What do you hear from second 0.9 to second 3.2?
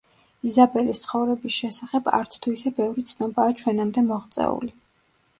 ცხოვრების შესახებ, არც თუ ისე ბევრი